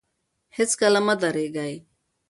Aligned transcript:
هېڅکله 0.57 0.99
مه 1.05 1.15
درېږئ. 1.21 1.73